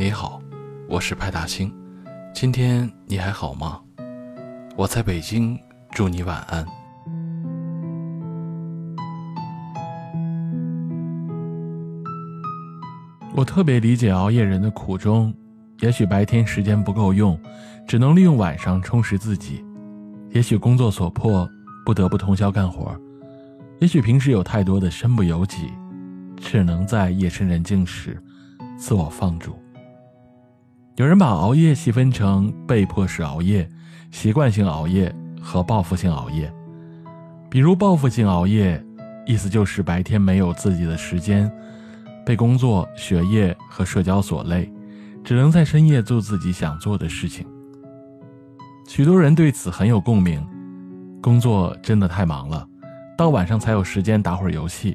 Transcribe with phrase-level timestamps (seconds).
[0.00, 0.40] 你好，
[0.88, 1.70] 我是派大星，
[2.32, 3.78] 今天你还好吗？
[4.74, 6.64] 我在北京，祝你晚安。
[13.34, 15.34] 我特别理解熬夜人的苦衷，
[15.80, 17.38] 也许白天时间不够用，
[17.86, 19.62] 只能利用晚上充实自己；
[20.30, 21.46] 也许工作所迫，
[21.84, 22.98] 不得不通宵干活；
[23.80, 25.70] 也许平时有太多的身不由己，
[26.38, 28.18] 只能在夜深人静时
[28.78, 29.54] 自我放逐。
[31.00, 33.66] 有人把熬夜细分成被迫式熬夜、
[34.10, 35.10] 习惯性熬夜
[35.40, 36.52] 和报复性熬夜。
[37.48, 38.84] 比如报复性熬夜，
[39.24, 41.50] 意思就是白天没有自己的时间。
[42.26, 44.70] 被工作、学业和社交所累，
[45.24, 47.46] 只能在深夜做自己想做的事情。
[48.86, 50.46] 许多人对此很有共鸣。
[51.22, 52.68] 工作真的太忙了，
[53.16, 54.94] 到晚上才有时间打会儿游戏。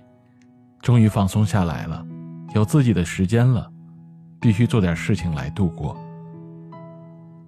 [0.84, 2.06] 终于放松下来了，
[2.54, 3.68] 有自己的时间了，
[4.40, 5.98] 必须做点事情来度过。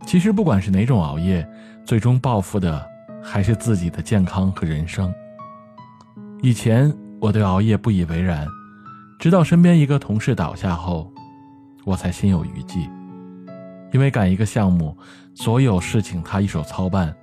[0.07, 1.45] 其实不管是哪种熬夜，
[1.83, 2.89] 最终报复的
[3.21, 5.13] 还是自己的健康和人生。
[6.41, 8.47] 以前我对熬夜不以为然。
[9.19, 11.11] 直到身边一个同事倒下后，
[11.83, 12.89] 我才心有余悸。
[13.91, 14.97] 因为赶一个项目，
[15.35, 17.13] 所有事情他一手操办，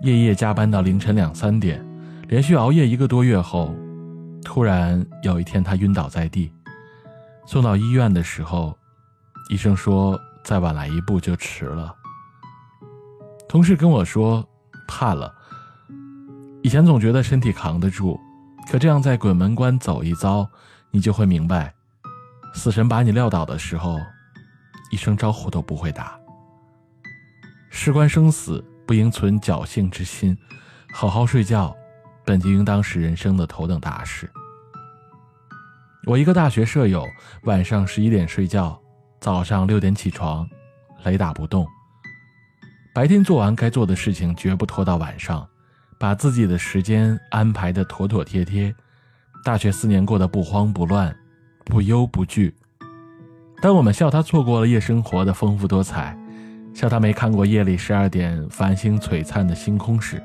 [0.00, 1.80] 夜夜加班到凌晨两三点，
[2.26, 3.72] 连续熬夜一个多月后，
[4.42, 6.50] 突然有一天他晕倒在地，
[7.46, 8.76] 送到医院的时候，
[9.48, 11.94] 医生说再晚来一步就迟了。
[13.50, 14.48] 同事跟我说，
[14.86, 15.34] 怕了。
[16.62, 18.16] 以前总觉得身体扛得住，
[18.70, 20.48] 可这样在鬼门关走一遭。
[20.92, 21.74] 你就会明白，
[22.54, 23.98] 死神把你撂倒的时候，
[24.92, 26.16] 一声招呼都不会打。
[27.70, 30.38] 事关生死，不应存侥幸之心，
[30.92, 31.76] 好好睡觉，
[32.24, 34.30] 本就应当是人生的头等大事。
[36.06, 37.04] 我一个大学舍友，
[37.42, 38.80] 晚上十一点睡觉，
[39.18, 40.48] 早上六点起床，
[41.02, 41.66] 雷打不动。
[42.92, 45.46] 白天做完该做的事情，绝不拖到晚上，
[45.96, 48.74] 把自己的时间安排的妥妥帖帖。
[49.44, 51.14] 大学四年过得不慌不乱，
[51.64, 52.52] 不忧不惧。
[53.62, 56.18] 当我们笑他错过了夜生活的丰富多彩，
[56.74, 60.20] 笑他没看过夜里十二点繁星璀璨的星空时，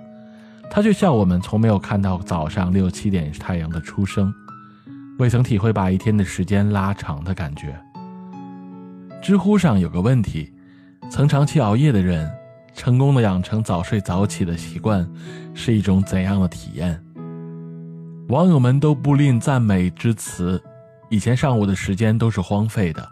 [0.70, 4.34] 他却笑我们从没有看到早上六七点太阳的出生，
[5.20, 7.80] 未曾体会把一天的时间拉长的感觉。
[9.22, 10.52] 知乎上有个问题：
[11.12, 12.30] 曾长期熬夜的人，
[12.75, 15.09] 成功的养成早睡早起的习惯，
[15.53, 17.02] 是一种怎样的体验？
[18.28, 20.62] 网友们都不吝赞美之词。
[21.09, 23.08] 以前上午的时间都是荒废的，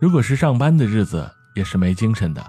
[0.00, 2.42] 如果是上班的日子，也是没精神的。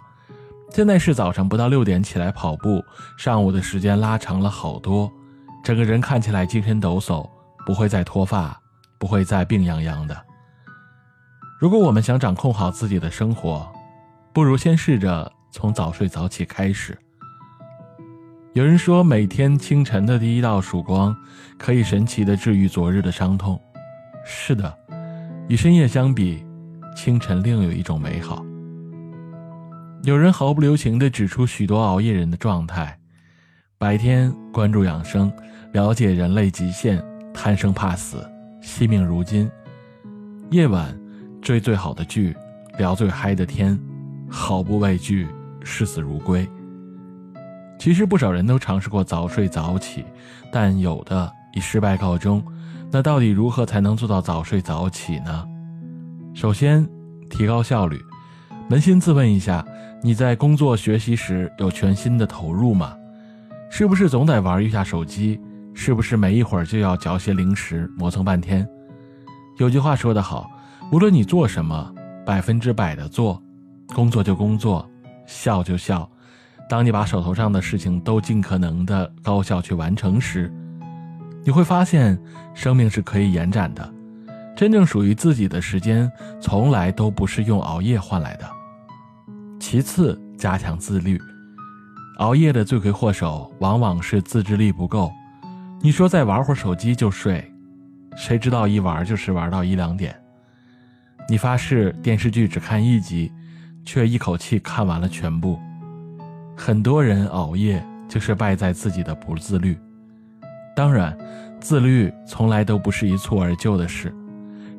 [0.70, 2.84] 现在是早上不到六点起来跑步，
[3.18, 5.12] 上午的时间拉长了好多，
[5.64, 7.28] 整个人看起来精神抖擞，
[7.66, 8.58] 不会再脱发，
[8.98, 10.16] 不会再病殃殃的。
[11.60, 13.68] 如果我们想掌控好自己的生活，
[14.32, 16.98] 不如先试着从早睡早起开始。
[18.54, 21.16] 有人说，每天清晨的第一道曙光
[21.60, 23.60] 可以神奇的治愈昨日的伤痛。
[24.26, 24.78] 是的，
[25.48, 26.44] 与深夜相比，
[26.96, 28.44] 清晨另有一种美好。
[30.04, 32.98] 有人毫不留情地指出许多熬夜人的状态：
[33.78, 35.32] 白天关注养生，
[35.72, 38.28] 了解人类极限，贪生怕死，
[38.60, 39.48] 惜命如金；
[40.50, 41.00] 夜晚
[41.42, 42.36] 追最好的剧，
[42.78, 43.80] 聊最嗨的天，
[44.30, 45.28] 毫不畏惧，
[45.64, 46.50] 视死如归。
[47.80, 50.06] 其实不少人都尝试过早睡早起，
[50.52, 52.44] 但有的以失败告终。
[52.92, 55.48] 那到底如何才能做到早睡早起呢？
[56.34, 56.88] 首先，
[57.30, 58.00] 提高效率。
[58.70, 59.66] 扪心自问一下，
[60.02, 62.96] 你在工作学习时有全心的投入吗？
[63.70, 65.42] 是不是总得玩一下手机？
[65.74, 68.68] 是不是没一会儿就要嚼些零食磨蹭半天？
[69.58, 70.50] 有句话说得好，
[70.92, 71.92] 无论你做什么，
[72.26, 73.42] 百分之百的做，
[73.96, 74.88] 工作就工作，
[75.26, 76.10] 笑就笑。
[76.70, 80.52] 当你把手头上的事情都尽可能的高效去完成时，
[81.44, 82.18] 你会发现
[82.54, 83.94] 生命是可以延展的。
[84.56, 86.10] 真正属于自己的时间，
[86.40, 88.50] 从来都不是用熬夜换来的。
[89.60, 91.20] 其次，加强自律。
[92.18, 95.12] 熬夜的罪魁祸首往往是自制力不够。
[95.82, 97.44] 你说再玩会儿手机就睡，
[98.16, 100.16] 谁知道一玩就是玩到一两点。
[101.28, 103.32] 你发誓电视剧只看一集，
[103.86, 105.60] 却一口气看完了全部。
[106.56, 109.78] 很多人熬夜就是败在自己的不自律。
[110.76, 111.18] 当然，
[111.60, 114.14] 自律从来都不是一蹴而就的事，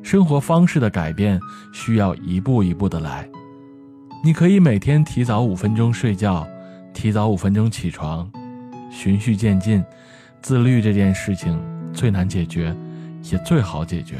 [0.03, 1.39] 生活方式的改变
[1.73, 3.27] 需要一步一步的来。
[4.23, 6.47] 你可以每天提早五分钟睡觉，
[6.93, 8.29] 提早五分钟起床，
[8.89, 9.83] 循序渐进。
[10.41, 11.59] 自律这件事情
[11.93, 12.75] 最难解决，
[13.23, 14.17] 也最好解决，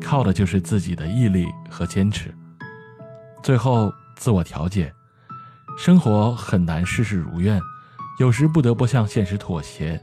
[0.00, 2.34] 靠的就是自己的毅力和坚持。
[3.48, 4.92] 最后自我调节。
[5.78, 7.58] 生活很难事事如愿，
[8.18, 9.98] 有时不得不向现实妥协。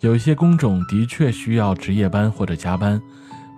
[0.00, 3.00] 有一些工种的确需要值夜班或者加班，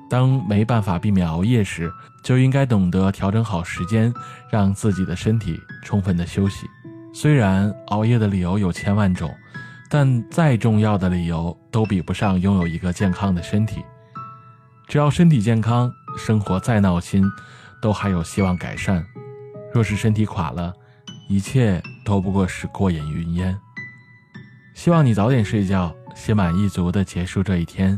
[0.09, 1.93] 当没办法避免熬夜时，
[2.23, 4.15] 就应该懂得调整好时间，
[4.49, 6.69] 让自己的身体充分的休息。
[7.13, 9.35] 虽然熬夜的理由有千万种，
[9.91, 13.85] 但再重要的理由都比不上拥有一个健康的身体。
[14.87, 17.25] 只要身体健康，生活再闹心，
[17.87, 19.07] 都还有希望改善。
[19.73, 20.75] 若是身体垮了，
[21.29, 23.57] 一切都不过是过眼云烟。
[24.75, 27.97] 希望你早点睡觉，心满意足的结束这一天；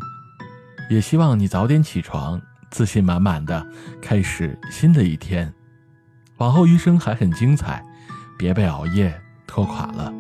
[0.91, 2.39] 也希望你早点起床，
[2.71, 3.67] 自信满满的
[4.03, 5.51] 开始新的一天。
[6.37, 7.83] 往后余生还很精彩，
[8.39, 10.13] 别被熬夜拖垮了。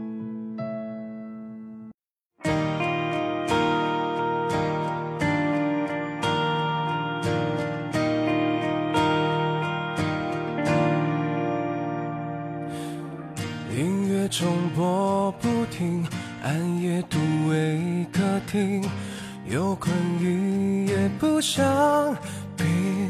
[14.38, 16.06] 重播不停，
[16.44, 17.19] 暗夜独
[17.49, 18.88] 为客厅，
[19.50, 22.17] 有困意也不想
[22.56, 22.62] 闭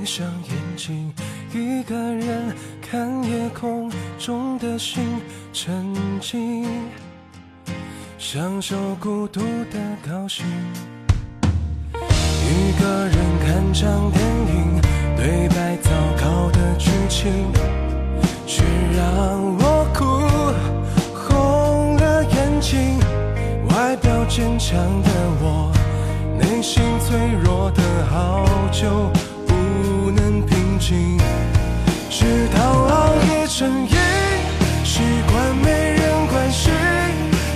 [0.06, 1.12] 上眼睛，
[1.52, 5.20] 一个人看夜空中的星
[5.52, 6.66] 沉静，
[8.16, 9.40] 享受孤独
[9.70, 9.78] 的
[10.10, 10.46] 高兴。
[11.92, 13.14] 一个人
[13.44, 14.80] 看场电影，
[15.14, 17.52] 对白糟糕的剧情，
[18.46, 18.64] 却
[18.96, 19.47] 让
[24.70, 25.08] 强的
[25.40, 25.72] 我，
[26.38, 27.80] 内心脆弱的
[28.10, 29.10] 好久
[29.46, 31.16] 不能平静，
[32.10, 33.96] 直到熬夜成瘾，
[34.84, 35.00] 习
[35.32, 36.70] 惯没人关心，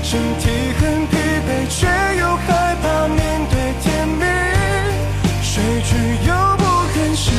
[0.02, 1.86] 身体很疲惫，却
[2.18, 3.20] 又害怕面
[3.50, 4.24] 对天明，
[5.42, 7.30] 睡去又不肯醒，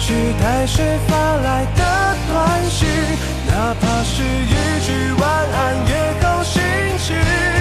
[0.00, 2.88] 期待谁发来的短信，
[3.46, 6.60] 哪怕是一句晚安也好心
[6.98, 7.59] 情。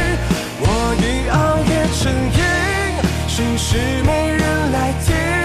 [3.39, 5.38] 心事没人来听，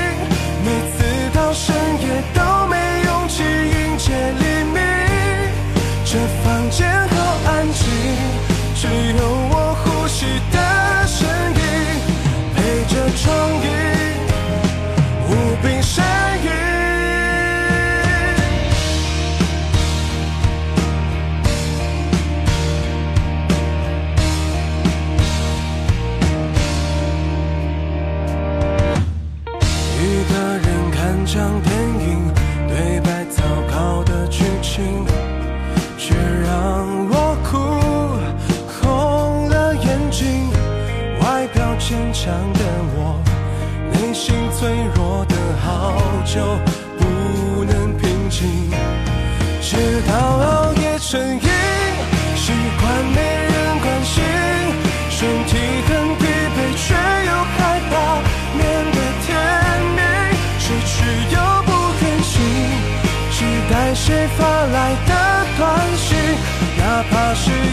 [41.87, 42.61] 坚强的
[42.97, 43.21] 我，
[43.93, 45.93] 内心脆弱的好
[46.25, 46.41] 久
[46.97, 48.49] 不能平静，
[49.61, 49.77] 直
[50.09, 51.49] 到熬夜成瘾，
[52.37, 54.25] 习惯没人关心，
[55.11, 56.25] 身体很疲
[56.57, 56.95] 惫却
[57.29, 57.93] 又害怕
[58.57, 59.37] 面对天
[59.95, 60.01] 明，
[60.59, 60.95] 失去
[61.35, 61.71] 又不
[62.01, 62.41] 甘心，
[63.31, 65.13] 期待谁发来的
[65.59, 65.63] 短
[65.99, 66.17] 信，
[66.79, 67.64] 哪怕是。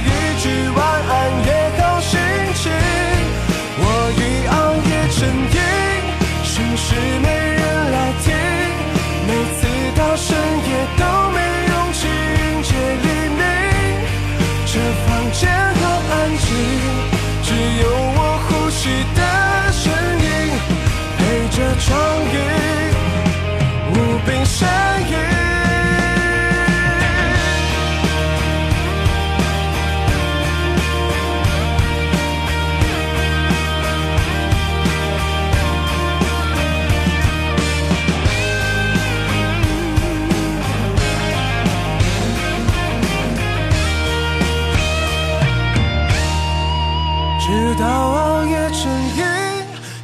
[47.52, 49.26] 直到熬夜成瘾，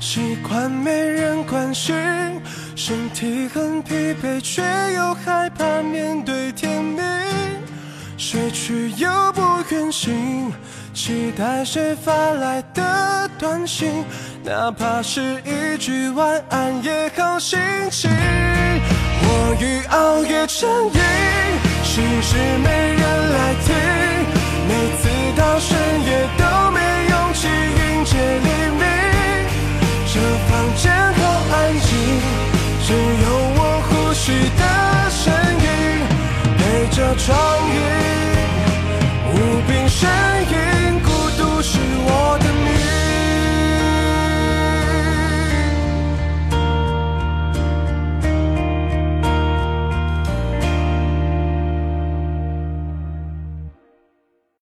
[0.01, 1.95] 习惯没人关心
[2.75, 4.61] 身体很疲惫，却
[4.93, 7.01] 又害怕面对天明。
[8.17, 10.51] 睡去又不愿醒，
[10.93, 14.03] 期待谁发来的短信，
[14.43, 17.57] 哪怕是一句晚安也好心
[17.89, 18.11] 情。
[19.21, 21.01] 我已熬夜成瘾，
[21.81, 23.73] 心事没人来听。
[24.67, 26.26] 每次到深夜
[26.71, 28.83] 没勇气迎接黎明，
[30.07, 31.19] 这房间好
[31.51, 31.89] 安静，
[32.85, 35.23] 只有我呼吸的声
[35.61, 35.66] 音。